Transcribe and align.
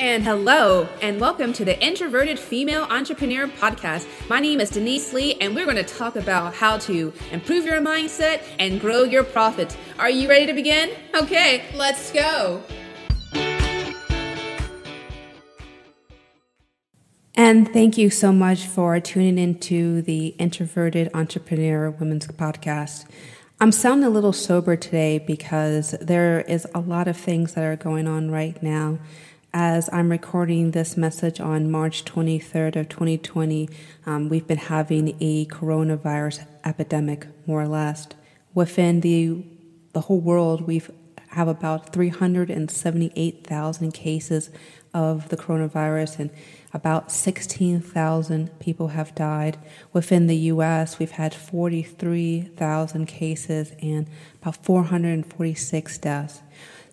And 0.00 0.24
hello, 0.24 0.88
and 1.00 1.20
welcome 1.20 1.52
to 1.52 1.64
the 1.64 1.80
Introverted 1.80 2.36
Female 2.36 2.82
Entrepreneur 2.90 3.46
Podcast. 3.46 4.08
My 4.28 4.40
name 4.40 4.60
is 4.60 4.70
Denise 4.70 5.12
Lee, 5.12 5.36
and 5.40 5.54
we're 5.54 5.66
going 5.66 5.76
to 5.76 5.84
talk 5.84 6.16
about 6.16 6.52
how 6.52 6.78
to 6.78 7.12
improve 7.30 7.64
your 7.64 7.80
mindset 7.80 8.42
and 8.58 8.80
grow 8.80 9.04
your 9.04 9.22
profits. 9.22 9.76
Are 10.00 10.10
you 10.10 10.28
ready 10.28 10.46
to 10.46 10.52
begin? 10.52 10.90
Okay, 11.14 11.62
let's 11.76 12.10
go. 12.10 12.60
And 17.36 17.72
thank 17.72 17.96
you 17.96 18.10
so 18.10 18.32
much 18.32 18.66
for 18.66 18.98
tuning 18.98 19.38
into 19.38 20.02
the 20.02 20.34
Introverted 20.40 21.08
Entrepreneur 21.14 21.88
Women's 21.90 22.26
Podcast. 22.26 23.06
I'm 23.60 23.70
sounding 23.70 24.08
a 24.08 24.10
little 24.10 24.32
sober 24.32 24.74
today 24.74 25.20
because 25.20 25.92
there 26.00 26.40
is 26.40 26.66
a 26.74 26.80
lot 26.80 27.06
of 27.06 27.16
things 27.16 27.54
that 27.54 27.62
are 27.62 27.76
going 27.76 28.08
on 28.08 28.32
right 28.32 28.60
now 28.60 28.98
as 29.54 29.88
I'm 29.92 30.10
recording 30.10 30.72
this 30.72 30.96
message 30.96 31.38
on 31.38 31.70
March 31.70 32.04
23rd 32.04 32.74
of 32.74 32.88
2020, 32.88 33.68
um, 34.04 34.28
we've 34.28 34.48
been 34.48 34.58
having 34.58 35.16
a 35.20 35.46
coronavirus 35.46 36.44
epidemic, 36.64 37.28
more 37.46 37.62
or 37.62 37.68
less. 37.68 38.08
Within 38.52 39.00
the 39.00 39.44
the 39.92 40.00
whole 40.02 40.20
world, 40.20 40.66
we've 40.66 40.90
have 41.28 41.46
about 41.46 41.92
378,000 41.92 43.92
cases 43.92 44.50
of 44.92 45.28
the 45.28 45.36
coronavirus, 45.36 46.18
and 46.18 46.30
about 46.72 47.12
16,000 47.12 48.58
people 48.58 48.88
have 48.88 49.14
died. 49.14 49.56
Within 49.92 50.26
the 50.26 50.34
U.S., 50.36 50.98
we've 50.98 51.12
had 51.12 51.32
43,000 51.32 53.06
cases 53.06 53.72
and 53.80 54.08
about 54.40 54.56
446 54.64 55.98
deaths. 55.98 56.42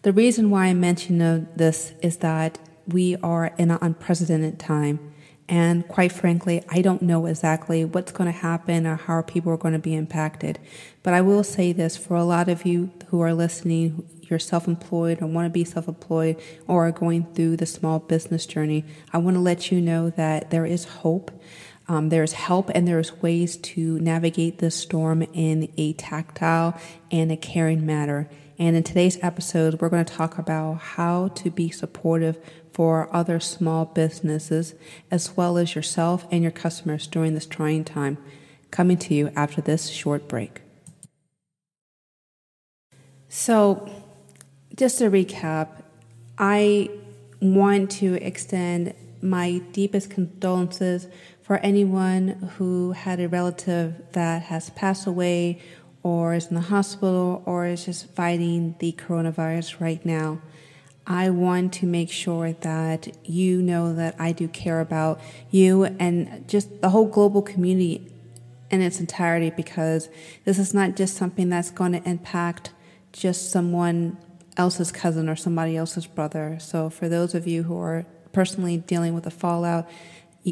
The 0.03 0.13
reason 0.13 0.49
why 0.49 0.65
I 0.65 0.73
mention 0.73 1.47
this 1.55 1.93
is 2.01 2.17
that 2.17 2.57
we 2.87 3.15
are 3.17 3.53
in 3.59 3.69
an 3.69 3.77
unprecedented 3.81 4.57
time. 4.57 5.13
And 5.47 5.87
quite 5.87 6.11
frankly, 6.11 6.63
I 6.69 6.81
don't 6.81 7.03
know 7.03 7.27
exactly 7.27 7.85
what's 7.85 8.11
going 8.11 8.31
to 8.31 8.39
happen 8.39 8.87
or 8.87 8.95
how 8.95 9.21
people 9.21 9.51
are 9.51 9.57
going 9.57 9.73
to 9.73 9.79
be 9.79 9.93
impacted. 9.93 10.57
But 11.03 11.13
I 11.13 11.21
will 11.21 11.43
say 11.43 11.71
this 11.71 11.97
for 11.97 12.15
a 12.15 12.23
lot 12.23 12.49
of 12.49 12.65
you 12.65 12.89
who 13.07 13.21
are 13.21 13.33
listening, 13.33 14.07
you're 14.21 14.39
self 14.39 14.67
employed 14.67 15.21
or 15.21 15.27
want 15.27 15.45
to 15.45 15.51
be 15.51 15.65
self 15.65 15.87
employed 15.87 16.41
or 16.67 16.87
are 16.87 16.91
going 16.91 17.31
through 17.35 17.57
the 17.57 17.65
small 17.67 17.99
business 17.99 18.47
journey, 18.47 18.85
I 19.13 19.19
want 19.19 19.35
to 19.35 19.41
let 19.41 19.71
you 19.71 19.81
know 19.81 20.09
that 20.11 20.49
there 20.49 20.65
is 20.65 20.85
hope. 20.85 21.29
Um, 21.87 22.09
there's 22.09 22.33
help 22.33 22.71
and 22.73 22.87
there's 22.87 23.21
ways 23.21 23.57
to 23.57 23.99
navigate 23.99 24.59
this 24.59 24.75
storm 24.75 25.21
in 25.33 25.71
a 25.77 25.93
tactile 25.93 26.79
and 27.11 27.31
a 27.31 27.37
caring 27.37 27.85
manner. 27.85 28.29
And 28.59 28.75
in 28.75 28.83
today's 28.83 29.17
episode, 29.21 29.81
we're 29.81 29.89
going 29.89 30.05
to 30.05 30.13
talk 30.13 30.37
about 30.37 30.79
how 30.79 31.29
to 31.29 31.49
be 31.49 31.69
supportive 31.71 32.37
for 32.73 33.13
other 33.15 33.39
small 33.39 33.85
businesses, 33.85 34.75
as 35.09 35.35
well 35.35 35.57
as 35.57 35.75
yourself 35.75 36.25
and 36.31 36.41
your 36.41 36.51
customers 36.51 37.07
during 37.07 37.33
this 37.33 37.45
trying 37.45 37.83
time. 37.83 38.17
Coming 38.69 38.97
to 38.97 39.13
you 39.13 39.31
after 39.35 39.61
this 39.61 39.89
short 39.89 40.27
break. 40.27 40.61
So, 43.27 43.89
just 44.75 44.99
to 44.99 45.09
recap, 45.09 45.67
I 46.37 46.89
want 47.41 47.91
to 47.91 48.15
extend 48.15 48.93
my 49.21 49.59
deepest 49.71 50.09
condolences 50.09 51.07
for 51.41 51.57
anyone 51.57 52.51
who 52.57 52.93
had 52.93 53.19
a 53.19 53.27
relative 53.27 53.95
that 54.13 54.43
has 54.43 54.69
passed 54.71 55.05
away 55.05 55.61
or 56.03 56.33
is 56.33 56.47
in 56.47 56.55
the 56.55 56.61
hospital 56.61 57.43
or 57.45 57.65
is 57.65 57.85
just 57.85 58.07
fighting 58.13 58.75
the 58.79 58.91
coronavirus 58.93 59.79
right 59.79 60.03
now. 60.05 60.41
I 61.05 61.29
want 61.29 61.73
to 61.73 61.85
make 61.85 62.11
sure 62.11 62.53
that 62.53 63.07
you 63.27 63.61
know 63.61 63.93
that 63.95 64.15
I 64.19 64.31
do 64.31 64.47
care 64.47 64.79
about 64.79 65.19
you 65.49 65.85
and 65.85 66.47
just 66.47 66.81
the 66.81 66.89
whole 66.89 67.07
global 67.07 67.41
community 67.41 68.11
in 68.69 68.81
its 68.81 68.99
entirety 68.99 69.49
because 69.49 70.09
this 70.45 70.57
is 70.57 70.73
not 70.73 70.95
just 70.95 71.17
something 71.17 71.49
that's 71.49 71.71
going 71.71 71.91
to 71.91 72.09
impact 72.09 72.71
just 73.11 73.51
someone 73.51 74.17
else's 74.57 74.91
cousin 74.91 75.27
or 75.27 75.35
somebody 75.35 75.75
else's 75.75 76.07
brother. 76.07 76.57
So, 76.59 76.89
for 76.89 77.09
those 77.09 77.35
of 77.35 77.47
you 77.47 77.63
who 77.63 77.77
are 77.79 78.05
personally 78.31 78.77
dealing 78.77 79.13
with 79.13 79.25
the 79.25 79.31
fallout 79.31 79.89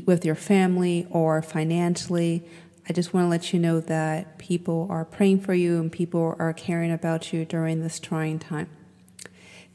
with 0.05 0.25
your 0.25 0.35
family 0.35 1.07
or 1.09 1.41
financially, 1.41 2.43
I 2.89 2.93
just 2.93 3.13
want 3.13 3.25
to 3.25 3.29
let 3.29 3.53
you 3.53 3.59
know 3.59 3.79
that 3.81 4.39
people 4.39 4.87
are 4.89 5.05
praying 5.05 5.41
for 5.41 5.53
you 5.53 5.79
and 5.79 5.91
people 5.91 6.35
are 6.39 6.53
caring 6.53 6.91
about 6.91 7.31
you 7.31 7.45
during 7.45 7.81
this 7.81 7.99
trying 7.99 8.39
time. 8.39 8.67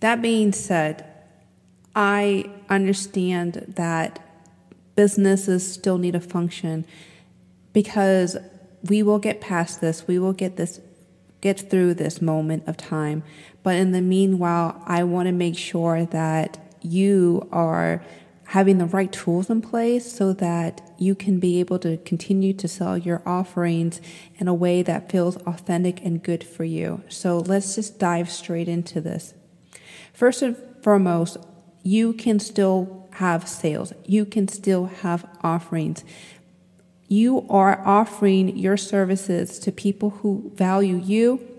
That 0.00 0.20
being 0.20 0.52
said, 0.52 1.06
I 1.94 2.50
understand 2.68 3.74
that 3.76 4.18
businesses 4.96 5.72
still 5.72 5.96
need 5.96 6.14
to 6.14 6.20
function 6.20 6.84
because 7.72 8.36
we 8.82 9.02
will 9.04 9.20
get 9.20 9.40
past 9.40 9.80
this. 9.80 10.08
We 10.08 10.18
will 10.18 10.32
get 10.32 10.56
this 10.56 10.80
get 11.40 11.70
through 11.70 11.94
this 11.94 12.20
moment 12.20 12.66
of 12.66 12.76
time. 12.76 13.22
But 13.62 13.76
in 13.76 13.92
the 13.92 14.00
meanwhile, 14.00 14.82
I 14.86 15.04
want 15.04 15.26
to 15.26 15.32
make 15.32 15.56
sure 15.56 16.04
that 16.06 16.58
you 16.80 17.46
are 17.52 18.02
having 18.46 18.78
the 18.78 18.86
right 18.86 19.12
tools 19.12 19.48
in 19.48 19.60
place 19.60 20.10
so 20.12 20.32
that 20.32 20.80
you 20.98 21.14
can 21.14 21.38
be 21.38 21.60
able 21.60 21.78
to 21.78 21.96
continue 21.98 22.52
to 22.52 22.68
sell 22.68 22.96
your 22.96 23.22
offerings 23.24 24.00
in 24.36 24.48
a 24.48 24.54
way 24.54 24.82
that 24.82 25.10
feels 25.10 25.36
authentic 25.38 26.04
and 26.04 26.22
good 26.22 26.44
for 26.44 26.64
you. 26.64 27.02
So 27.08 27.38
let's 27.38 27.74
just 27.74 27.98
dive 27.98 28.30
straight 28.30 28.68
into 28.68 29.00
this. 29.00 29.34
First 30.12 30.42
and 30.42 30.56
foremost, 30.82 31.38
you 31.82 32.12
can 32.12 32.38
still 32.38 33.08
have 33.14 33.48
sales, 33.48 33.92
you 34.04 34.24
can 34.24 34.48
still 34.48 34.86
have 34.86 35.26
offerings. 35.42 36.04
You 37.06 37.46
are 37.48 37.80
offering 37.86 38.56
your 38.56 38.76
services 38.76 39.58
to 39.60 39.70
people 39.70 40.10
who 40.10 40.50
value 40.54 40.96
you 40.96 41.53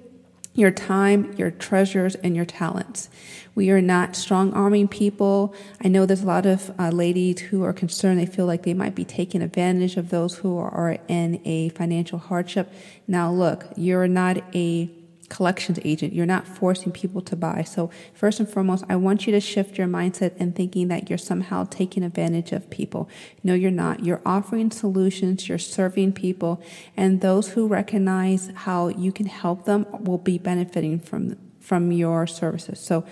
your 0.56 0.72
time, 0.72 1.34
your 1.34 1.52
treasures, 1.52 2.16
and 2.16 2.36
your 2.36 2.46
talents. 2.46 3.10
We 3.54 3.70
are 3.70 3.82
not 3.82 4.16
strong 4.16 4.54
arming 4.54 4.88
people. 4.88 5.54
I 5.84 5.90
know 5.90 6.06
there's 6.06 6.24
a 6.24 6.28
lot 6.28 6.46
of 6.46 6.74
uh, 6.80 6.90
ladies 6.90 7.40
who 7.42 7.64
are 7.64 7.74
concerned. 7.74 8.20
They 8.20 8.26
feel 8.26 8.46
like 8.46 8.64
they 8.64 8.74
might 8.74 8.96
be 8.96 9.06
taking 9.06 9.42
advantage 9.42 9.98
of 9.98 10.10
those 10.10 10.38
who 10.38 10.58
are 10.58 10.98
in 11.08 11.42
a 11.46 11.70
financial 11.70 12.20
hardship. 12.20 12.72
Now, 13.08 13.32
look, 13.32 13.66
you're 13.76 14.08
not 14.08 14.38
a 14.56 14.90
collections 15.30 15.80
agent. 15.84 16.14
You're 16.14 16.26
not 16.26 16.48
forcing 16.48 16.92
people 16.92 17.22
to 17.22 17.36
buy. 17.36 17.64
So, 17.64 17.90
first 18.14 18.40
and 18.40 18.50
foremost, 18.50 18.84
I 18.90 18.96
want 18.96 19.26
you 19.26 19.34
to 19.34 19.40
shift 19.40 19.78
your 19.78 19.88
mindset 19.88 20.36
in 20.38 20.54
thinking 20.54 20.88
that 20.90 21.10
you're 21.10 21.18
somehow 21.18 21.66
taking 21.66 22.04
advantage 22.04 22.52
of 22.52 22.70
people. 22.70 23.10
No, 23.44 23.54
you're 23.54 23.72
not. 23.72 24.06
You're 24.06 24.22
offering 24.26 24.72
solutions, 24.72 25.48
you're 25.48 25.58
serving 25.58 26.14
people, 26.14 26.62
and 26.96 27.22
those 27.22 27.50
who 27.50 27.68
recognize 27.68 28.52
how 28.56 28.90
you 28.90 29.12
can 29.12 29.26
help 29.26 29.66
them 29.66 29.86
will 30.04 30.18
be 30.18 30.38
benefiting 30.38 31.00
from 31.00 31.38
from 31.60 31.92
your 31.92 32.28
services. 32.28 32.80
So, 32.80 33.06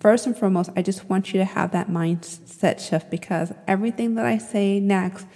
first 0.00 0.26
and 0.26 0.36
foremost, 0.36 0.70
I 0.76 0.82
just 0.82 1.08
want 1.08 1.32
you 1.32 1.38
to 1.38 1.44
have 1.44 1.72
that 1.72 1.88
mindset 1.88 2.80
shift 2.80 3.10
because 3.10 3.52
everything 3.66 4.14
that 4.14 4.24
I 4.24 4.38
say 4.38 4.80
next 4.80 5.26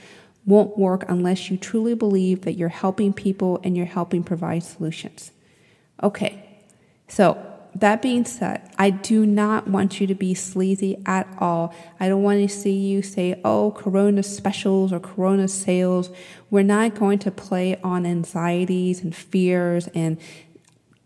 won't 0.44 0.76
work 0.76 1.04
unless 1.09 1.50
you 1.50 1.56
truly 1.56 1.94
believe 1.94 2.42
that 2.42 2.54
you're 2.54 2.69
helping 2.69 3.12
people 3.12 3.60
and 3.62 3.76
you're 3.76 3.87
helping 3.87 4.25
provide 4.25 4.62
solutions. 4.65 5.31
Okay, 6.02 6.60
so 7.08 7.52
that 7.74 8.02
being 8.02 8.24
said, 8.24 8.70
I 8.78 8.90
do 8.90 9.24
not 9.24 9.68
want 9.68 10.00
you 10.00 10.06
to 10.06 10.14
be 10.14 10.34
sleazy 10.34 11.00
at 11.06 11.26
all. 11.38 11.74
I 11.98 12.08
don't 12.08 12.22
want 12.22 12.40
to 12.40 12.54
see 12.54 12.72
you 12.72 13.02
say, 13.02 13.40
oh, 13.44 13.70
Corona 13.76 14.22
specials 14.22 14.92
or 14.92 15.00
Corona 15.00 15.48
sales. 15.48 16.10
We're 16.50 16.64
not 16.64 16.94
going 16.94 17.18
to 17.20 17.30
play 17.30 17.80
on 17.82 18.04
anxieties 18.04 19.02
and 19.02 19.14
fears 19.14 19.88
and 19.94 20.18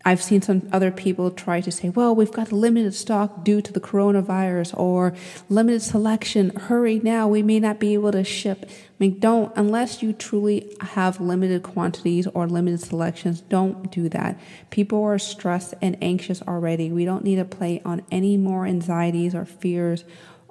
I've 0.07 0.23
seen 0.23 0.41
some 0.41 0.69
other 0.71 0.89
people 0.89 1.31
try 1.31 1.59
to 1.59 1.69
say, 1.69 1.89
well, 1.89 2.15
we've 2.15 2.31
got 2.31 2.53
limited 2.53 2.93
stock 2.93 3.43
due 3.43 3.61
to 3.61 3.73
the 3.73 3.81
coronavirus 3.81 4.73
or 4.79 5.13
limited 5.49 5.81
selection. 5.81 6.55
Hurry 6.55 7.01
now. 7.03 7.27
We 7.27 7.43
may 7.43 7.59
not 7.59 7.77
be 7.77 7.93
able 7.93 8.13
to 8.13 8.23
ship. 8.23 8.63
I 8.69 8.93
mean, 8.99 9.19
don't, 9.19 9.51
unless 9.57 10.01
you 10.01 10.13
truly 10.13 10.73
have 10.79 11.19
limited 11.19 11.63
quantities 11.63 12.25
or 12.27 12.47
limited 12.47 12.79
selections, 12.79 13.41
don't 13.41 13.91
do 13.91 14.07
that. 14.07 14.39
People 14.69 15.03
are 15.03 15.19
stressed 15.19 15.73
and 15.81 15.97
anxious 16.01 16.41
already. 16.41 16.89
We 16.89 17.03
don't 17.03 17.25
need 17.25 17.35
to 17.35 17.45
play 17.45 17.81
on 17.83 18.01
any 18.09 18.37
more 18.37 18.65
anxieties 18.65 19.35
or 19.35 19.43
fears 19.43 20.05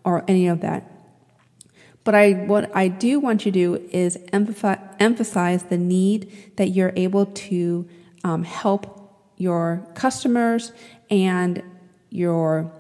or 0.04 0.22
any 0.28 0.48
of 0.48 0.60
that. 0.60 0.92
But 2.04 2.14
I, 2.14 2.32
what 2.32 2.76
I 2.76 2.88
do 2.88 3.20
want 3.20 3.46
you 3.46 3.52
to 3.52 3.58
do 3.58 3.88
is 3.90 4.18
emphasize 4.34 5.62
the 5.62 5.78
need 5.78 6.52
that 6.56 6.68
you're 6.68 6.92
able 6.94 7.24
to 7.24 7.88
um, 8.22 8.44
help 8.44 8.95
your 9.36 9.86
customers 9.94 10.72
and 11.10 11.62
your 12.10 12.72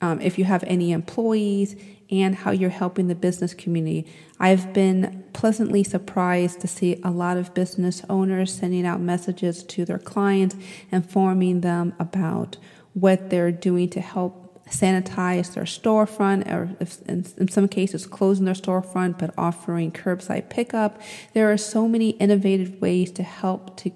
um, 0.00 0.20
if 0.20 0.38
you 0.38 0.44
have 0.44 0.62
any 0.64 0.92
employees 0.92 1.74
and 2.10 2.34
how 2.34 2.50
you're 2.50 2.70
helping 2.70 3.08
the 3.08 3.14
business 3.14 3.54
community. 3.54 4.06
I've 4.38 4.72
been 4.72 5.24
pleasantly 5.32 5.82
surprised 5.82 6.60
to 6.60 6.68
see 6.68 7.00
a 7.02 7.10
lot 7.10 7.36
of 7.36 7.54
business 7.54 8.02
owners 8.08 8.54
sending 8.54 8.86
out 8.86 9.00
messages 9.00 9.62
to 9.64 9.84
their 9.84 9.98
clients, 9.98 10.54
informing 10.92 11.62
them 11.62 11.94
about 11.98 12.56
what 12.92 13.30
they're 13.30 13.52
doing 13.52 13.88
to 13.90 14.00
help 14.00 14.64
sanitize 14.68 15.54
their 15.54 15.64
storefront, 15.64 16.50
or 16.50 16.76
if, 16.80 17.00
in, 17.02 17.24
in 17.36 17.48
some 17.48 17.68
cases, 17.68 18.06
closing 18.06 18.44
their 18.44 18.54
storefront 18.54 19.18
but 19.18 19.32
offering 19.38 19.92
curbside 19.92 20.48
pickup. 20.48 21.00
There 21.34 21.50
are 21.50 21.56
so 21.56 21.88
many 21.88 22.10
innovative 22.10 22.80
ways 22.80 23.10
to 23.12 23.22
help 23.22 23.76
to 23.78 23.92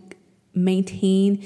maintain 0.54 1.44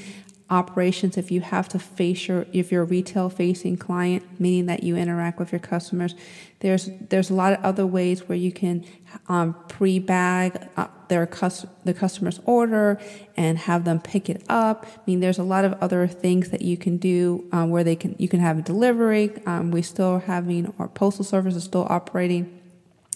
operations 0.54 1.16
if 1.16 1.30
you 1.30 1.40
have 1.40 1.68
to 1.68 1.78
face 1.78 2.28
your 2.28 2.46
if 2.52 2.70
you're 2.70 2.82
a 2.82 2.86
retail 2.86 3.28
facing 3.28 3.76
client 3.76 4.22
meaning 4.40 4.66
that 4.66 4.82
you 4.82 4.96
interact 4.96 5.38
with 5.38 5.52
your 5.52 5.58
customers. 5.58 6.14
There's 6.60 6.88
there's 7.10 7.28
a 7.30 7.34
lot 7.34 7.52
of 7.52 7.62
other 7.64 7.86
ways 7.86 8.28
where 8.28 8.38
you 8.38 8.52
can 8.52 8.84
um, 9.28 9.54
pre-bag 9.68 10.68
uh, 10.76 10.86
their 11.08 11.26
cus- 11.26 11.66
the 11.84 11.92
customer's 11.92 12.40
order 12.46 12.98
and 13.36 13.58
have 13.58 13.84
them 13.84 14.00
pick 14.00 14.30
it 14.30 14.42
up. 14.48 14.86
I 14.86 15.00
mean 15.06 15.20
there's 15.20 15.38
a 15.38 15.42
lot 15.42 15.64
of 15.64 15.74
other 15.82 16.06
things 16.06 16.50
that 16.50 16.62
you 16.62 16.76
can 16.76 16.96
do 16.96 17.46
um, 17.52 17.70
where 17.70 17.84
they 17.84 17.96
can 17.96 18.14
you 18.18 18.28
can 18.28 18.40
have 18.40 18.58
a 18.58 18.62
delivery. 18.62 19.32
Um, 19.46 19.72
we 19.72 19.82
still 19.82 20.20
having 20.20 20.72
our 20.78 20.88
postal 20.88 21.24
service 21.24 21.56
is 21.56 21.64
still 21.64 21.86
operating 21.90 22.60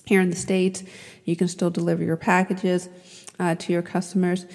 here 0.04 0.20
in 0.20 0.30
the 0.30 0.36
states. 0.36 0.82
You 1.24 1.36
can 1.36 1.48
still 1.48 1.70
deliver 1.70 2.02
your 2.02 2.16
packages 2.16 2.88
uh, 3.38 3.54
to 3.54 3.72
your 3.72 3.82
customers 3.82 4.46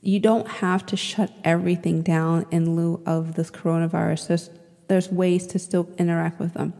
you 0.00 0.20
don't 0.20 0.48
have 0.48 0.86
to 0.86 0.96
shut 0.96 1.32
everything 1.44 2.02
down 2.02 2.46
in 2.50 2.76
lieu 2.76 3.02
of 3.04 3.34
this 3.34 3.50
coronavirus. 3.50 4.28
There's, 4.28 4.50
there's 4.88 5.10
ways 5.10 5.46
to 5.48 5.58
still 5.58 5.88
interact 5.98 6.38
with 6.38 6.54
them. 6.54 6.72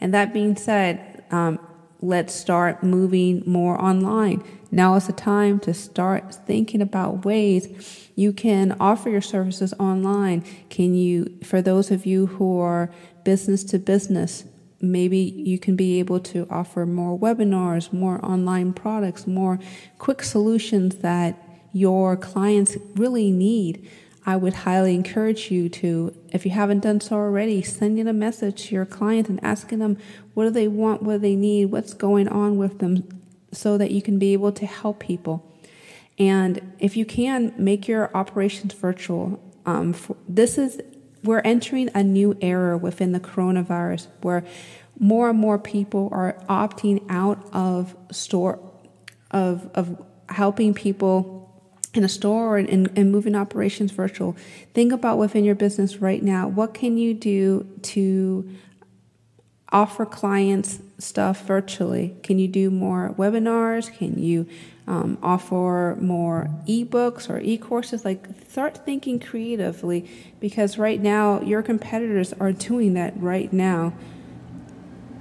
And 0.00 0.12
that 0.14 0.32
being 0.32 0.56
said, 0.56 1.24
um, 1.30 1.58
let's 2.00 2.34
start 2.34 2.82
moving 2.82 3.42
more 3.46 3.80
online. 3.82 4.44
Now 4.70 4.94
is 4.94 5.06
the 5.06 5.12
time 5.12 5.58
to 5.60 5.72
start 5.72 6.34
thinking 6.46 6.82
about 6.82 7.24
ways 7.24 8.08
you 8.14 8.32
can 8.32 8.76
offer 8.78 9.08
your 9.08 9.20
services 9.20 9.72
online. 9.78 10.44
Can 10.68 10.94
you, 10.94 11.38
for 11.44 11.62
those 11.62 11.90
of 11.90 12.04
you 12.04 12.26
who 12.26 12.60
are 12.60 12.90
business 13.24 13.64
to 13.64 13.78
business, 13.78 14.44
maybe 14.80 15.18
you 15.18 15.58
can 15.58 15.76
be 15.76 15.98
able 15.98 16.20
to 16.20 16.46
offer 16.50 16.84
more 16.84 17.18
webinars, 17.18 17.92
more 17.92 18.22
online 18.24 18.72
products, 18.72 19.26
more 19.26 19.58
quick 19.98 20.22
solutions 20.22 20.96
that 20.96 21.42
your 21.76 22.16
clients 22.16 22.78
really 22.94 23.30
need, 23.30 23.86
I 24.24 24.34
would 24.36 24.54
highly 24.54 24.94
encourage 24.94 25.50
you 25.50 25.68
to, 25.68 26.16
if 26.32 26.46
you 26.46 26.50
haven't 26.50 26.80
done 26.80 27.02
so 27.02 27.16
already, 27.16 27.60
send 27.60 27.98
in 27.98 28.08
a 28.08 28.14
message 28.14 28.68
to 28.68 28.74
your 28.74 28.86
client 28.86 29.28
and 29.28 29.38
asking 29.44 29.80
them 29.80 29.98
what 30.32 30.44
do 30.44 30.50
they 30.50 30.68
want, 30.68 31.02
what 31.02 31.12
do 31.14 31.18
they 31.18 31.36
need, 31.36 31.66
what's 31.66 31.92
going 31.92 32.28
on 32.28 32.56
with 32.56 32.78
them, 32.78 33.06
so 33.52 33.76
that 33.76 33.90
you 33.90 34.00
can 34.00 34.18
be 34.18 34.32
able 34.32 34.52
to 34.52 34.64
help 34.64 35.00
people. 35.00 35.46
And 36.18 36.72
if 36.78 36.96
you 36.96 37.04
can, 37.04 37.52
make 37.58 37.86
your 37.86 38.10
operations 38.16 38.72
virtual. 38.72 39.38
Um, 39.66 39.92
for, 39.92 40.16
this 40.26 40.56
is 40.56 40.80
we're 41.22 41.40
entering 41.40 41.90
a 41.94 42.02
new 42.02 42.38
era 42.40 42.78
within 42.78 43.12
the 43.12 43.20
coronavirus 43.20 44.06
where 44.22 44.44
more 44.98 45.28
and 45.28 45.38
more 45.38 45.58
people 45.58 46.08
are 46.10 46.42
opting 46.48 47.04
out 47.10 47.46
of 47.52 47.94
store 48.12 48.60
of 49.30 49.68
of 49.74 50.02
helping 50.30 50.72
people 50.72 51.45
in 51.96 52.04
a 52.04 52.08
store 52.08 52.58
and, 52.58 52.90
and 52.96 53.10
moving 53.10 53.34
operations 53.34 53.90
virtual. 53.90 54.36
Think 54.74 54.92
about 54.92 55.18
within 55.18 55.44
your 55.44 55.54
business 55.54 55.96
right 55.96 56.22
now. 56.22 56.46
What 56.46 56.74
can 56.74 56.98
you 56.98 57.14
do 57.14 57.66
to 57.82 58.48
offer 59.72 60.06
clients 60.06 60.80
stuff 60.98 61.44
virtually? 61.44 62.16
Can 62.22 62.38
you 62.38 62.48
do 62.48 62.70
more 62.70 63.14
webinars? 63.18 63.92
Can 63.92 64.18
you 64.18 64.46
um, 64.86 65.18
offer 65.22 65.96
more 66.00 66.50
ebooks 66.68 67.28
or 67.28 67.40
e-courses? 67.40 68.04
Like 68.04 68.26
start 68.48 68.84
thinking 68.84 69.18
creatively 69.18 70.08
because 70.38 70.78
right 70.78 71.00
now 71.00 71.40
your 71.40 71.62
competitors 71.62 72.32
are 72.34 72.52
doing 72.52 72.94
that 72.94 73.20
right 73.20 73.52
now. 73.52 73.92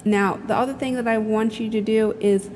Now, 0.07 0.35
the 0.35 0.55
other 0.55 0.73
thing 0.73 0.93
that 0.95 1.07
I 1.07 1.17
want 1.17 1.59
you 1.59 1.69
to 1.71 1.81
do 1.81 2.15
is 2.19 2.51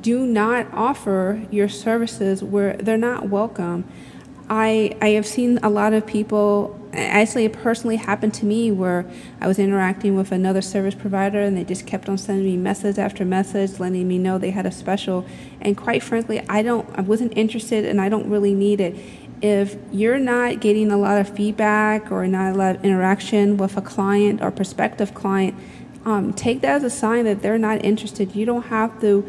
do 0.00 0.26
not 0.26 0.72
offer 0.72 1.42
your 1.50 1.68
services 1.68 2.42
where 2.42 2.76
they're 2.76 2.96
not 2.96 3.28
welcome. 3.28 3.84
I 4.48 4.96
I 5.00 5.08
have 5.10 5.26
seen 5.26 5.58
a 5.62 5.70
lot 5.70 5.92
of 5.92 6.06
people. 6.06 6.78
Actually, 6.94 7.46
it 7.46 7.54
personally 7.54 7.96
happened 7.96 8.34
to 8.34 8.44
me 8.44 8.70
where 8.70 9.10
I 9.40 9.48
was 9.48 9.58
interacting 9.58 10.14
with 10.14 10.30
another 10.30 10.60
service 10.60 10.94
provider, 10.94 11.40
and 11.40 11.56
they 11.56 11.64
just 11.64 11.86
kept 11.86 12.08
on 12.08 12.18
sending 12.18 12.44
me 12.44 12.56
message 12.58 12.98
after 12.98 13.24
message, 13.24 13.80
letting 13.80 14.06
me 14.06 14.18
know 14.18 14.36
they 14.36 14.50
had 14.50 14.66
a 14.66 14.70
special. 14.70 15.24
And 15.62 15.76
quite 15.76 16.02
frankly, 16.02 16.44
I 16.48 16.62
don't. 16.62 16.88
I 16.98 17.00
wasn't 17.00 17.36
interested, 17.36 17.86
and 17.86 18.00
I 18.00 18.08
don't 18.08 18.28
really 18.28 18.54
need 18.54 18.80
it. 18.80 18.96
If 19.40 19.76
you're 19.90 20.18
not 20.18 20.60
getting 20.60 20.92
a 20.92 20.96
lot 20.98 21.18
of 21.18 21.28
feedback 21.28 22.12
or 22.12 22.26
not 22.28 22.54
a 22.54 22.56
lot 22.56 22.76
of 22.76 22.84
interaction 22.84 23.56
with 23.56 23.76
a 23.76 23.82
client 23.82 24.40
or 24.40 24.50
prospective 24.50 25.14
client, 25.14 25.56
um, 26.04 26.32
take 26.32 26.60
that 26.60 26.76
as 26.76 26.84
a 26.84 26.90
sign 26.90 27.24
that 27.24 27.42
they're 27.42 27.58
not 27.58 27.84
interested. 27.84 28.36
You 28.36 28.44
don't 28.44 28.66
have 28.66 29.00
to 29.00 29.28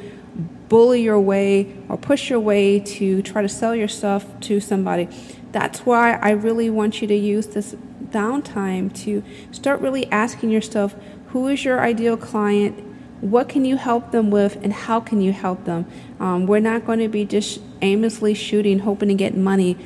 bully 0.69 1.01
your 1.01 1.19
way 1.19 1.75
or 1.89 1.97
push 1.97 2.29
your 2.29 2.39
way 2.39 2.79
to 2.79 3.21
try 3.21 3.41
to 3.41 3.49
sell 3.49 3.75
your 3.75 3.87
stuff 3.87 4.25
to 4.41 4.59
somebody. 4.59 5.07
That's 5.51 5.85
why 5.85 6.13
I 6.13 6.31
really 6.31 6.69
want 6.69 7.01
you 7.01 7.07
to 7.07 7.15
use 7.15 7.47
this 7.47 7.75
downtime 8.09 8.93
to 9.03 9.23
start 9.51 9.81
really 9.81 10.09
asking 10.11 10.51
yourself 10.51 10.95
who 11.27 11.47
is 11.47 11.65
your 11.65 11.81
ideal 11.81 12.15
client? 12.15 12.79
What 13.21 13.49
can 13.49 13.65
you 13.65 13.77
help 13.77 14.11
them 14.11 14.29
with, 14.29 14.57
and 14.63 14.71
how 14.71 14.99
can 14.99 15.21
you 15.21 15.31
help 15.31 15.63
them? 15.63 15.85
Um, 16.19 16.45
we're 16.45 16.59
not 16.59 16.85
going 16.85 16.99
to 16.99 17.07
be 17.07 17.25
just 17.25 17.59
aimlessly 17.81 18.33
shooting, 18.33 18.79
hoping 18.79 19.09
to 19.09 19.15
get 19.15 19.35
money. 19.35 19.77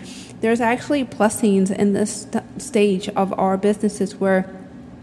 There's 0.42 0.60
actually 0.60 1.04
blessings 1.04 1.72
in 1.72 1.94
this 1.94 2.24
st- 2.24 2.62
stage 2.62 3.08
of 3.10 3.38
our 3.40 3.58
businesses 3.58 4.16
where 4.16 4.54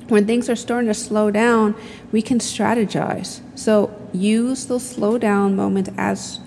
when 0.09 0.27
things 0.27 0.49
are 0.49 0.56
starting 0.56 0.89
to 0.89 0.95
slow 0.95 1.31
down, 1.31 1.75
we 2.12 2.23
can 2.23 2.39
strategize. 2.39 3.41
So 3.55 3.95
use 4.12 4.67
those 4.67 4.87
slow 4.87 5.19
down 5.19 5.56
moments 5.56 5.91
as 5.97 6.41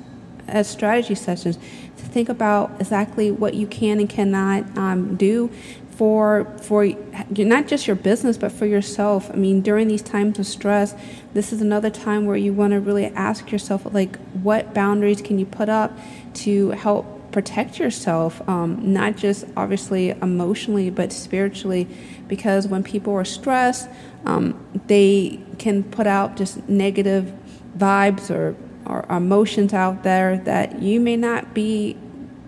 as 0.48 0.68
strategy 0.68 1.14
sessions 1.14 1.58
to 1.98 2.06
think 2.06 2.30
about 2.30 2.72
exactly 2.80 3.30
what 3.32 3.54
you 3.54 3.68
can 3.68 4.00
and 4.00 4.10
cannot 4.10 4.78
um, 4.78 5.18
do 5.18 5.50
for 5.98 6.46
for 6.62 6.86
not 7.32 7.68
just 7.68 7.88
your 7.88 7.96
business 7.96 8.38
but 8.38 8.52
for 8.52 8.66
yourself. 8.66 9.32
I 9.32 9.36
mean, 9.36 9.62
during 9.62 9.88
these 9.88 10.04
times 10.04 10.38
of 10.40 10.46
stress, 10.46 10.94
this 11.34 11.52
is 11.52 11.60
another 11.60 11.90
time 11.90 12.26
where 12.26 12.38
you 12.38 12.54
want 12.54 12.72
to 12.74 12.80
really 12.80 13.06
ask 13.08 13.52
yourself 13.52 13.86
like, 13.94 14.18
what 14.44 14.74
boundaries 14.74 15.22
can 15.22 15.40
you 15.40 15.46
put 15.46 15.70
up 15.70 15.98
to 16.36 16.70
help 16.72 17.17
protect 17.32 17.80
yourself, 17.80 18.48
um, 18.48 18.94
not 18.94 19.16
just 19.18 19.46
obviously 19.56 20.10
emotionally, 20.10 20.90
but 20.90 21.12
spiritually, 21.12 21.88
because 22.28 22.68
when 22.68 22.84
people 22.84 23.14
are 23.14 23.26
stressed, 23.26 23.90
um, 24.26 24.60
they 24.88 25.40
can 25.58 25.84
put 25.84 26.08
out 26.08 26.36
just 26.36 26.68
negative 26.68 27.34
vibes 27.78 28.30
or, 28.30 28.56
or 28.86 29.06
emotions 29.10 29.74
out 29.74 30.04
there 30.04 30.38
that 30.40 30.82
you 30.82 31.00
may 31.00 31.18
not 31.18 31.54
be 31.54 31.98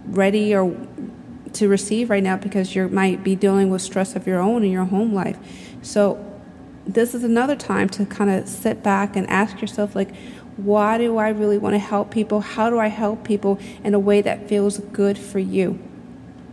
ready 0.06 0.56
or 0.56 0.76
to 1.54 1.68
receive 1.68 2.10
right 2.10 2.24
now 2.24 2.38
because 2.38 2.76
you 2.76 2.88
might 2.90 3.24
be 3.24 3.36
dealing 3.36 3.70
with 3.70 3.82
stress 3.82 4.16
of 4.16 4.28
your 4.28 4.40
own 4.40 4.64
in 4.64 4.72
your 4.72 4.86
home 4.86 5.14
life. 5.14 5.38
So 5.82 6.26
this 6.86 7.14
is 7.14 7.24
another 7.24 7.56
time 7.56 7.90
to 7.90 8.06
kind 8.06 8.30
of 8.30 8.48
sit 8.48 8.82
back 8.82 9.16
and 9.16 9.30
ask 9.30 9.62
yourself 9.62 9.96
like 9.96 10.10
why 10.66 10.98
do 10.98 11.18
I 11.18 11.30
really 11.30 11.58
want 11.58 11.74
to 11.74 11.80
help 11.80 12.12
people? 12.12 12.42
How 12.42 12.70
do 12.70 12.80
I 12.80 12.88
help 12.88 13.24
people 13.24 13.60
in 13.84 13.94
a 13.94 14.00
way 14.00 14.22
that 14.22 14.48
feels 14.48 14.78
good 14.78 15.18
for 15.18 15.40
you? 15.40 15.80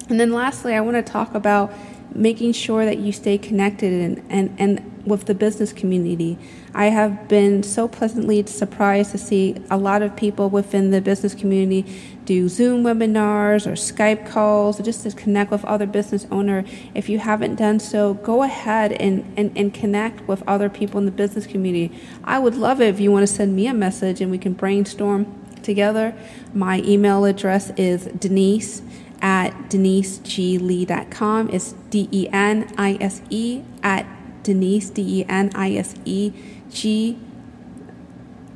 And 0.08 0.20
then 0.20 0.32
lastly, 0.32 0.75
I 0.75 0.80
want 0.80 0.96
to 0.96 1.12
talk 1.12 1.34
about 1.34 1.72
making 2.14 2.52
sure 2.52 2.84
that 2.84 2.98
you 2.98 3.12
stay 3.12 3.38
connected 3.38 3.92
and, 3.92 4.25
and, 4.30 4.56
and 4.58 4.95
with 5.06 5.26
the 5.26 5.34
business 5.34 5.72
community. 5.72 6.38
I 6.75 6.86
have 6.86 7.28
been 7.28 7.62
so 7.62 7.88
pleasantly 7.88 8.44
surprised 8.46 9.12
to 9.12 9.18
see 9.18 9.56
a 9.70 9.78
lot 9.78 10.02
of 10.02 10.16
people 10.16 10.50
within 10.50 10.90
the 10.90 11.00
business 11.00 11.34
community 11.34 11.84
do 12.25 12.48
Zoom 12.48 12.82
webinars 12.82 13.66
or 13.66 13.72
Skype 13.72 14.28
calls 14.28 14.78
just 14.80 15.04
to 15.04 15.12
connect 15.12 15.50
with 15.50 15.64
other 15.64 15.86
business 15.86 16.26
owner. 16.30 16.64
If 16.92 17.08
you 17.08 17.20
haven't 17.20 17.54
done 17.54 17.78
so, 17.78 18.14
go 18.14 18.42
ahead 18.42 18.92
and, 18.92 19.32
and, 19.36 19.56
and 19.56 19.72
connect 19.72 20.26
with 20.28 20.42
other 20.46 20.68
people 20.68 20.98
in 20.98 21.06
the 21.06 21.12
business 21.12 21.46
community. 21.46 21.96
I 22.25 22.38
would 22.38 22.56
love 22.56 22.80
it 22.80 22.88
if 22.88 23.00
you 23.00 23.12
want 23.12 23.22
to 23.22 23.32
send 23.32 23.54
me 23.54 23.68
a 23.68 23.75
message 23.75 24.20
and 24.20 24.30
we 24.30 24.38
can 24.38 24.54
brainstorm 24.54 25.32
together. 25.62 26.14
My 26.52 26.80
email 26.84 27.25
address 27.25 27.70
is 27.76 28.06
Denise 28.06 28.82
at 29.22 29.50
deniseglee.com. 29.70 31.50
It's 31.50 31.72
D 31.90 32.08
E 32.10 32.28
N 32.32 32.72
I 32.76 32.98
S 33.00 33.22
E 33.30 33.62
at 33.82 34.06
Denise, 34.46 34.90
D 34.90 35.20
E 35.20 35.26
N 35.28 35.50
I 35.54 35.74
S 35.74 35.94
E 36.04 36.32
G 36.70 37.18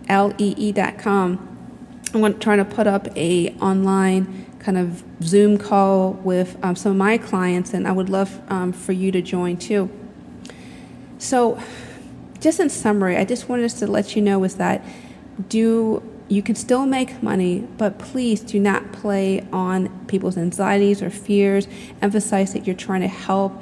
L 0.08 0.32
E 0.38 0.54
E 0.56 0.72
dot 0.72 0.98
com. 0.98 1.46
I'm 2.14 2.38
trying 2.38 2.58
to 2.58 2.64
put 2.64 2.86
up 2.86 3.08
a 3.16 3.50
online 3.56 4.46
kind 4.60 4.78
of 4.78 5.02
Zoom 5.22 5.58
call 5.58 6.12
with 6.12 6.56
um, 6.62 6.76
some 6.76 6.92
of 6.92 6.98
my 6.98 7.18
clients, 7.18 7.74
and 7.74 7.88
I 7.88 7.92
would 7.92 8.08
love 8.08 8.40
um, 8.48 8.72
for 8.72 8.92
you 8.92 9.10
to 9.10 9.20
join 9.20 9.56
too. 9.56 9.90
So, 11.18 11.60
just 12.40 12.60
in 12.60 12.70
summary, 12.70 13.16
I 13.16 13.24
just 13.24 13.48
wanted 13.48 13.70
to 13.70 13.86
let 13.86 14.14
you 14.14 14.22
know 14.22 14.44
is 14.44 14.56
that 14.56 14.84
do 15.48 16.02
you 16.28 16.42
can 16.42 16.54
still 16.54 16.86
make 16.86 17.20
money, 17.24 17.66
but 17.76 17.98
please 17.98 18.40
do 18.40 18.60
not 18.60 18.92
play 18.92 19.44
on 19.52 20.06
people's 20.06 20.38
anxieties 20.38 21.02
or 21.02 21.10
fears. 21.10 21.66
Emphasize 22.00 22.52
that 22.52 22.68
you're 22.68 22.76
trying 22.76 23.00
to 23.00 23.08
help 23.08 23.60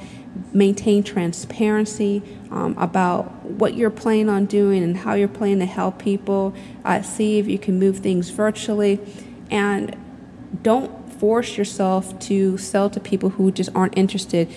maintain 0.52 1.02
transparency 1.02 2.22
um, 2.50 2.76
about 2.78 3.44
what 3.44 3.74
you're 3.74 3.90
planning 3.90 4.28
on 4.28 4.46
doing 4.46 4.82
and 4.82 4.96
how 4.96 5.14
you're 5.14 5.28
planning 5.28 5.60
to 5.60 5.66
help 5.66 5.98
people. 5.98 6.54
Uh, 6.84 7.02
see 7.02 7.38
if 7.38 7.46
you 7.46 7.58
can 7.58 7.78
move 7.78 7.98
things 7.98 8.30
virtually. 8.30 9.00
And 9.50 9.96
don't 10.62 11.12
force 11.12 11.56
yourself 11.56 12.18
to 12.20 12.56
sell 12.58 12.90
to 12.90 13.00
people 13.00 13.30
who 13.30 13.50
just 13.50 13.70
aren't 13.74 13.96
interested. 13.96 14.48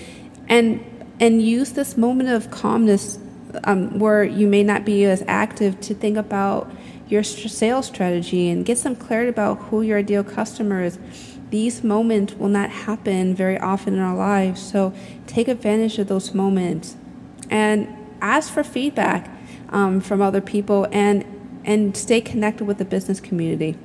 And, 0.47 0.83
and 1.19 1.41
use 1.41 1.73
this 1.73 1.97
moment 1.97 2.29
of 2.29 2.51
calmness 2.51 3.19
um, 3.63 3.99
where 3.99 4.23
you 4.23 4.47
may 4.47 4.63
not 4.63 4.85
be 4.85 5.05
as 5.05 5.23
active 5.27 5.79
to 5.81 5.93
think 5.93 6.17
about 6.17 6.71
your 7.07 7.23
sales 7.23 7.87
strategy 7.87 8.49
and 8.49 8.65
get 8.65 8.77
some 8.77 8.95
clarity 8.95 9.29
about 9.29 9.57
who 9.63 9.81
your 9.81 9.99
ideal 9.99 10.23
customer 10.23 10.81
is 10.81 10.97
these 11.51 11.83
moments 11.83 12.33
will 12.33 12.49
not 12.49 12.69
happen 12.69 13.35
very 13.35 13.59
often 13.59 13.93
in 13.93 13.99
our 13.99 14.15
lives. 14.15 14.61
So 14.61 14.93
take 15.27 15.47
advantage 15.47 15.99
of 15.99 16.07
those 16.07 16.33
moments 16.33 16.95
and 17.49 17.87
ask 18.21 18.51
for 18.51 18.63
feedback 18.63 19.29
um, 19.69 20.01
from 20.01 20.21
other 20.21 20.41
people 20.41 20.87
and 20.91 21.25
and 21.63 21.95
stay 21.95 22.19
connected 22.19 22.65
with 22.65 22.79
the 22.79 22.85
business 22.85 23.19
community. 23.19 23.77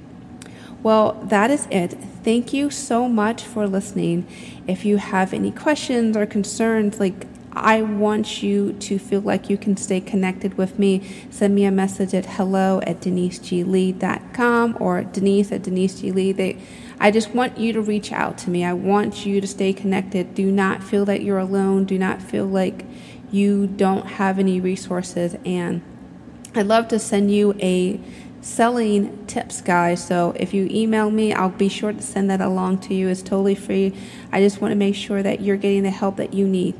Well, 0.83 1.21
that 1.25 1.51
is 1.51 1.69
it. 1.71 1.93
Thank 2.25 2.55
you 2.55 2.71
so 2.71 3.07
much 3.07 3.43
for 3.43 3.67
listening. 3.67 4.27
If 4.67 4.87
you 4.87 4.97
have 4.97 5.35
any 5.35 5.51
questions 5.51 6.17
or 6.17 6.25
concerns, 6.25 6.99
like 6.99 7.27
I 7.57 7.81
want 7.81 8.43
you 8.43 8.75
to 8.75 8.99
feel 8.99 9.23
like 9.23 9.49
you 9.49 9.57
can 9.57 9.79
stay 9.79 9.99
connected 9.99 10.59
with 10.59 10.79
me. 10.79 11.01
Send 11.31 11.55
me 11.55 11.65
a 11.65 11.71
message 11.71 12.13
at 12.13 12.27
hello 12.27 12.83
at 12.87 13.01
deniseglee.com 13.01 14.77
or 14.79 15.03
denise 15.05 15.51
at 15.51 15.63
deniseglee. 15.63 16.37
They 16.37 16.59
I 17.01 17.11
just 17.11 17.35
want 17.35 17.57
you 17.57 17.73
to 17.73 17.81
reach 17.81 18.13
out 18.13 18.37
to 18.39 18.51
me. 18.51 18.63
I 18.65 18.75
want 18.75 19.25
you 19.25 19.41
to 19.41 19.47
stay 19.47 19.73
connected. 19.73 20.35
Do 20.35 20.53
not 20.53 20.83
feel 20.83 21.07
that 21.07 21.23
you're 21.23 21.39
alone. 21.39 21.87
Do 21.87 21.99
not 21.99 22.21
feel 22.21 22.45
like 22.45 22.85
you 23.31 23.67
don't 23.67 24.07
have 24.07 24.39
any 24.39 24.61
resources. 24.61 25.37
And 25.45 25.83
I'd 26.55 26.67
love 26.67 26.89
to 26.89 26.99
send 26.99 27.31
you 27.31 27.55
a 27.59 28.01
selling 28.43 29.27
tips 29.27 29.63
guide. 29.63 29.99
So 29.99 30.35
if 30.37 30.53
you 30.53 30.69
email 30.71 31.11
me, 31.11 31.33
I'll 31.33 31.49
be 31.49 31.69
sure 31.69 31.93
to 31.93 32.03
send 32.03 32.31
that 32.31 32.43
along 32.43 32.79
to 32.81 32.95
you. 32.95 33.09
It's 33.09 33.23
totally 33.23 33.55
free. 33.55 33.95
I 34.31 34.41
just 34.41 34.61
want 34.61 34.73
to 34.73 34.77
make 34.77 34.95
sure 34.95 35.23
that 35.23 35.41
you're 35.41 35.57
getting 35.57 35.83
the 35.83 35.91
help 35.91 36.17
that 36.17 36.35
you 36.35 36.47
need. 36.47 36.75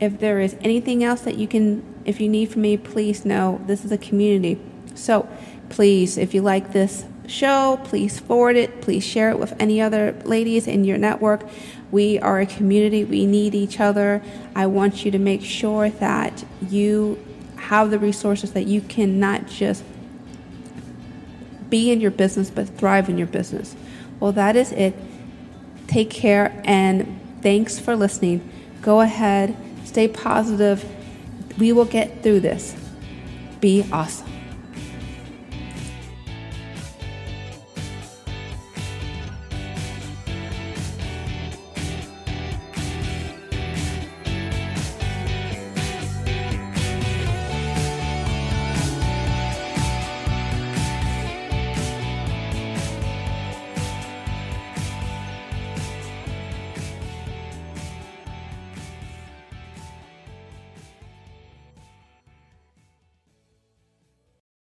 If 0.00 0.18
there 0.18 0.40
is 0.40 0.56
anything 0.62 1.04
else 1.04 1.20
that 1.22 1.36
you 1.36 1.46
can, 1.46 1.84
if 2.04 2.20
you 2.20 2.28
need 2.28 2.50
from 2.50 2.62
me, 2.62 2.76
please 2.76 3.24
know 3.24 3.60
this 3.66 3.84
is 3.84 3.92
a 3.92 3.98
community. 3.98 4.60
So 4.94 5.28
please, 5.68 6.16
if 6.16 6.34
you 6.34 6.42
like 6.42 6.72
this 6.72 7.04
show. 7.30 7.80
Please 7.84 8.18
forward 8.18 8.56
it. 8.56 8.80
Please 8.80 9.04
share 9.04 9.30
it 9.30 9.38
with 9.38 9.54
any 9.58 9.80
other 9.80 10.12
ladies 10.24 10.66
in 10.66 10.84
your 10.84 10.98
network. 10.98 11.42
We 11.90 12.18
are 12.18 12.40
a 12.40 12.46
community. 12.46 13.04
We 13.04 13.26
need 13.26 13.54
each 13.54 13.80
other. 13.80 14.22
I 14.54 14.66
want 14.66 15.04
you 15.04 15.10
to 15.12 15.18
make 15.18 15.42
sure 15.42 15.88
that 15.88 16.44
you 16.68 17.24
have 17.56 17.90
the 17.90 17.98
resources 17.98 18.52
that 18.52 18.66
you 18.66 18.80
can 18.80 19.18
not 19.18 19.46
just 19.46 19.84
be 21.68 21.92
in 21.92 22.00
your 22.00 22.10
business, 22.10 22.50
but 22.50 22.68
thrive 22.68 23.08
in 23.08 23.16
your 23.16 23.28
business. 23.28 23.76
Well, 24.18 24.32
that 24.32 24.56
is 24.56 24.72
it. 24.72 24.94
Take 25.86 26.10
care 26.10 26.60
and 26.64 27.20
thanks 27.42 27.78
for 27.78 27.96
listening. 27.96 28.48
Go 28.82 29.00
ahead, 29.00 29.56
stay 29.90 30.06
positive. 30.06 30.84
We 31.58 31.72
will 31.72 31.84
get 31.84 32.22
through 32.22 32.40
this. 32.40 32.76
Be 33.60 33.84
awesome. 33.92 34.39